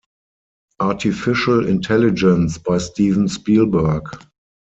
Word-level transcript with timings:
Artificial 0.79 1.67
Intelligence 1.69 2.57
by 2.57 2.79
Steven 2.79 3.27
Spielberg. 3.27 4.05